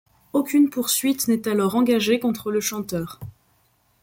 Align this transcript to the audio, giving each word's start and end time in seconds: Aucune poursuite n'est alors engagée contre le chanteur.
Aucune 0.33 0.71
poursuite 0.71 1.27
n'est 1.27 1.47
alors 1.47 1.75
engagée 1.75 2.19
contre 2.19 2.49
le 2.51 2.59
chanteur. 2.59 3.19